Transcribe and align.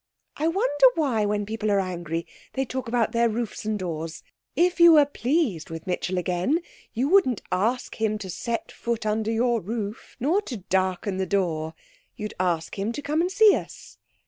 'I 0.37 0.47
wonder 0.47 0.85
why, 0.95 1.25
when 1.27 1.45
people 1.45 1.69
are 1.69 1.79
angry, 1.79 2.25
they 2.53 2.65
talk 2.65 2.87
about 2.87 3.11
their 3.11 3.29
roofs 3.29 3.65
and 3.65 3.77
doors? 3.77 4.23
If 4.55 4.79
you 4.79 4.93
were 4.93 5.05
pleased 5.05 5.69
with 5.69 5.85
Mitchell 5.85 6.17
again, 6.17 6.59
you 6.91 7.07
wouldn't 7.07 7.43
ask 7.51 8.01
him 8.01 8.17
to 8.17 8.29
set 8.31 8.71
foot 8.71 9.05
under 9.05 9.29
your 9.31 9.61
roof 9.61 10.15
nor 10.19 10.41
to 10.41 10.57
darken 10.57 11.17
the 11.17 11.27
door. 11.27 11.75
You'd 12.15 12.33
ask 12.39 12.79
him 12.79 12.91
to 12.93 13.01
come 13.03 13.21
and 13.21 13.29
see 13.31 13.53
us. 13.55 13.99